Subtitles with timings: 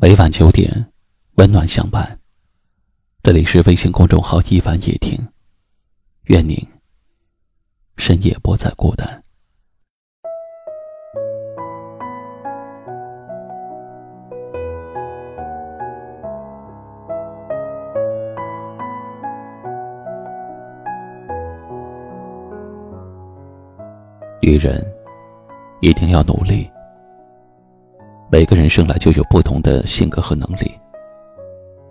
[0.00, 0.92] 每晚九点，
[1.38, 2.16] 温暖相伴。
[3.20, 5.18] 这里是微信公众号“一凡夜听”，
[6.30, 6.56] 愿您
[7.96, 9.20] 深夜不再孤单。
[24.40, 24.80] 女人
[25.80, 26.70] 一定要努力。
[28.30, 30.70] 每个人生来就有不同的性格和能力，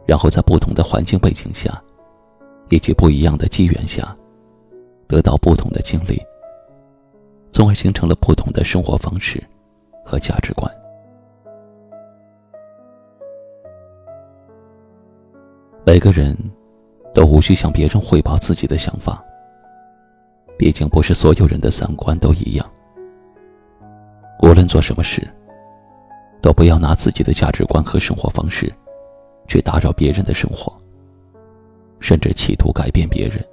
[0.05, 1.81] 然后在不同的环境背景下，
[2.69, 4.15] 以及不一样的机缘下，
[5.07, 6.21] 得到不同的经历，
[7.51, 9.43] 从而形成了不同的生活方式
[10.05, 10.71] 和价值观。
[15.83, 16.37] 每个人
[17.15, 19.23] 都无需向别人汇报自己的想法，
[20.55, 22.71] 毕竟不是所有人的三观都一样。
[24.43, 25.27] 无论做什么事。
[26.47, 28.73] 都不要拿自己的价值观和生活方式，
[29.49, 30.71] 去打扰别人的生活，
[31.99, 33.45] 甚至企图改变别人。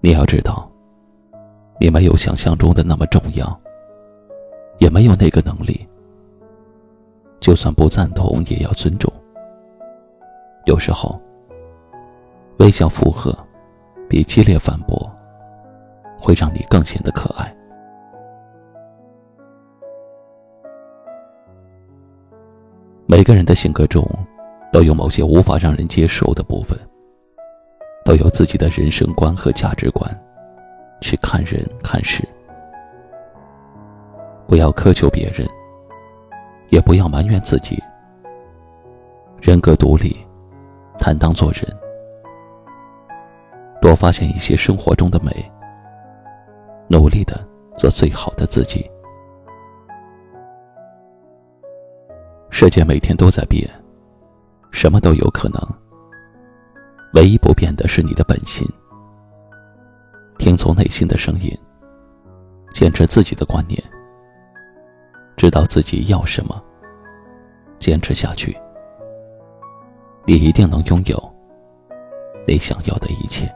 [0.00, 0.68] 你要知道，
[1.78, 3.56] 你没有想象中的那么重要，
[4.78, 5.88] 也没有那个能力。
[7.38, 9.12] 就算不赞同，也要尊重。
[10.66, 11.22] 有时候，
[12.58, 13.32] 微笑附和，
[14.08, 15.08] 比激烈反驳，
[16.18, 17.56] 会让你更显得可爱。
[23.12, 24.02] 每个人的性格中，
[24.72, 26.78] 都有某些无法让人接受的部分，
[28.06, 30.10] 都有自己的人生观和价值观，
[31.02, 32.26] 去看人看事。
[34.46, 35.46] 不要苛求别人，
[36.70, 37.78] 也不要埋怨自己。
[39.42, 40.16] 人格独立，
[40.96, 41.70] 坦荡做人，
[43.82, 45.30] 多发现一些生活中的美，
[46.88, 47.38] 努力的
[47.76, 48.90] 做最好的自己。
[52.64, 53.68] 世界每天都在变，
[54.70, 55.60] 什么都有可能。
[57.14, 58.64] 唯一不变的是你的本心。
[60.38, 61.52] 听从内心的声音，
[62.72, 63.82] 坚持自己的观念，
[65.36, 66.62] 知道自己要什么，
[67.80, 68.56] 坚持下去，
[70.24, 71.34] 你一定能拥有
[72.46, 73.52] 你想要的一切。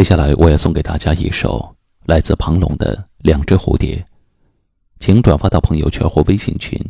[0.00, 3.96] 接下来，我要送给大家一首来自庞龙的《两只蝴蝶》，
[4.98, 6.80] 请转发到朋友圈或微信群，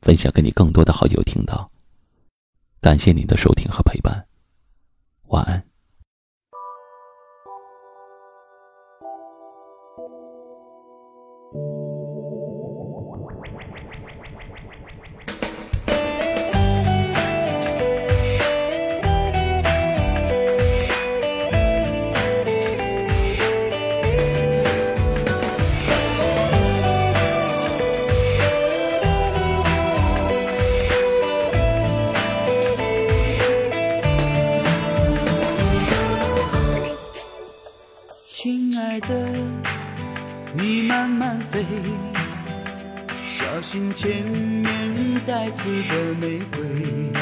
[0.00, 1.70] 分享给你更多的好友听到。
[2.80, 4.24] 感谢您的收听和陪伴，
[5.26, 5.62] 晚安。
[43.44, 44.64] 小心前面
[45.26, 47.12] 带刺的玫瑰。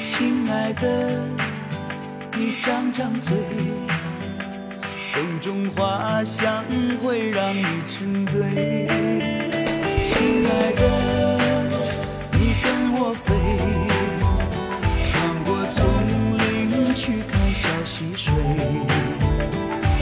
[0.00, 1.18] 亲爱的，
[2.36, 3.36] 你张张嘴，
[5.12, 6.64] 风中花香
[7.02, 8.86] 会让你沉醉。
[10.04, 10.82] 亲爱的，
[12.32, 13.34] 你跟我飞，
[15.04, 15.84] 穿过丛
[16.38, 18.32] 林去看小溪水。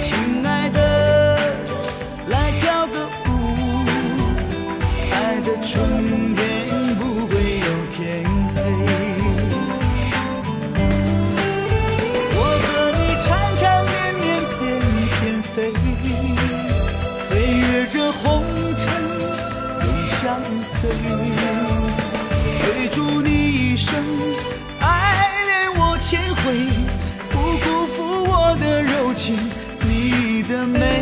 [0.03, 1.38] 亲爱的，
[2.28, 3.09] 来跳个
[5.69, 5.75] 春
[6.37, 6.38] 天
[6.94, 8.59] 不会有天黑，
[12.37, 12.66] 我和
[12.97, 14.54] 你缠缠绵绵翩
[15.10, 15.56] 翩飞，
[17.28, 18.22] 飞越这红
[18.77, 18.84] 尘
[19.82, 20.22] 永相
[20.62, 20.72] 随，
[22.60, 23.92] 追逐你一生
[24.80, 24.86] 爱
[25.47, 26.71] 恋我千回，
[27.30, 27.97] 不辜负
[28.30, 29.36] 我的柔情，
[29.80, 30.96] 你的美。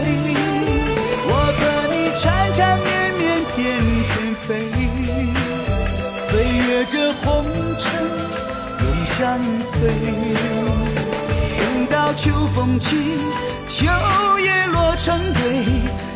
[11.59, 13.19] 等到秋风起，
[13.69, 13.85] 秋
[14.39, 15.65] 叶落成堆，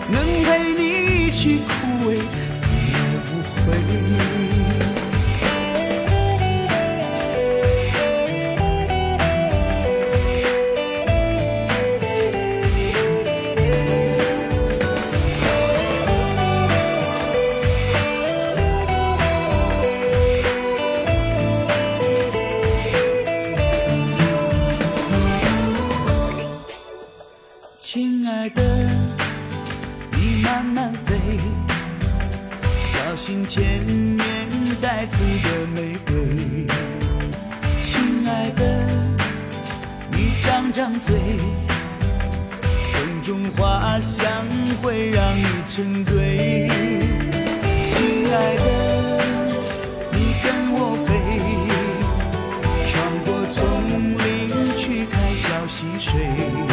[0.09, 2.15] 能陪你一起枯萎。
[2.15, 2.95] 也
[3.27, 3.29] 不
[3.65, 3.77] 悔
[28.51, 28.63] 的
[30.13, 31.17] 你慢慢飞
[32.93, 34.49] 小心前面
[34.81, 36.67] 带刺的玫瑰
[37.81, 38.63] 亲爱的
[40.13, 41.17] 你张张嘴
[42.93, 44.27] 风中花香
[44.83, 46.69] 会让你沉醉
[47.83, 49.23] 亲爱的
[50.13, 51.11] 你跟我飞
[52.87, 53.59] 穿过丛
[54.19, 56.68] 林去看小溪水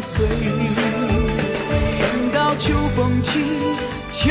[0.00, 0.26] 随。
[2.00, 3.44] 等到秋风起，
[4.12, 4.30] 秋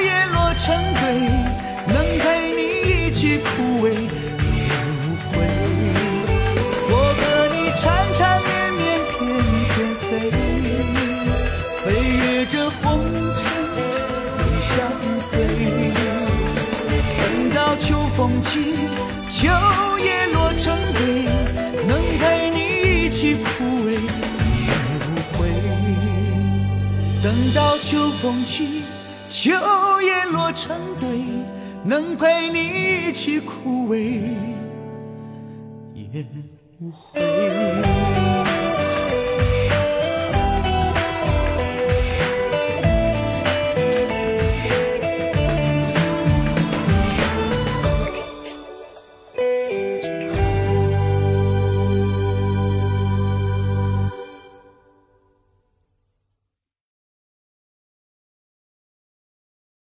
[0.00, 1.02] 叶落成堆，
[1.86, 2.24] 能陪
[2.54, 2.60] 你
[3.06, 3.96] 一起枯萎也
[4.88, 5.32] 无悔。
[6.88, 7.22] 我和
[7.52, 7.82] 你缠
[8.14, 9.18] 缠绵绵，翩
[9.70, 10.12] 翩飞，
[11.84, 11.86] 飞
[12.16, 12.52] 越这
[12.82, 12.82] 红
[13.34, 13.42] 尘
[14.38, 14.72] 永相
[15.20, 15.22] 随。
[17.18, 17.22] 等
[17.54, 17.86] 到秋
[18.16, 18.52] 风起，
[19.28, 19.38] 秋
[19.98, 20.62] 叶落成
[20.94, 20.98] 堆，
[21.86, 22.58] 能陪你
[23.04, 23.44] 一起枯
[23.86, 23.88] 萎
[27.34, 28.82] 等到秋风起，
[29.28, 29.50] 秋
[30.00, 31.08] 叶落成堆，
[31.82, 34.20] 能陪你一起枯萎
[35.94, 36.24] 也
[36.78, 37.20] 无悔。